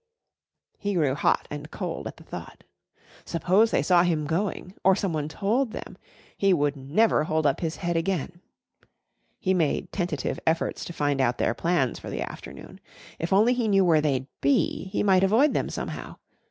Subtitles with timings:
[0.79, 2.63] He grew hot and cold at the thought.
[3.23, 5.95] Suppose they saw him going or someone told them
[6.35, 8.41] he would never hold up his head again.
[9.37, 12.79] He made tentative efforts to find out their plans for the afternoon.
[13.19, 16.15] If only he knew where they'd be he might avoid them somehow.